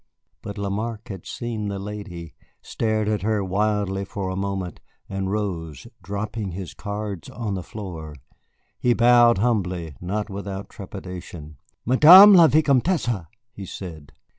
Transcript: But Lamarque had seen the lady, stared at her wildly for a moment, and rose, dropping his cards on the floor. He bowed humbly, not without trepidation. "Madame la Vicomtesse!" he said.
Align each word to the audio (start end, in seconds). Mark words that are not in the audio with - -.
But 0.41 0.57
Lamarque 0.57 1.09
had 1.09 1.27
seen 1.27 1.67
the 1.67 1.77
lady, 1.77 2.33
stared 2.63 3.07
at 3.07 3.21
her 3.21 3.43
wildly 3.45 4.03
for 4.03 4.29
a 4.29 4.35
moment, 4.35 4.79
and 5.07 5.29
rose, 5.31 5.85
dropping 6.01 6.53
his 6.53 6.73
cards 6.73 7.29
on 7.29 7.53
the 7.53 7.61
floor. 7.61 8.15
He 8.79 8.95
bowed 8.95 9.37
humbly, 9.37 9.93
not 10.01 10.27
without 10.27 10.69
trepidation. 10.69 11.57
"Madame 11.85 12.33
la 12.33 12.47
Vicomtesse!" 12.47 13.27
he 13.53 13.67
said. 13.67 14.11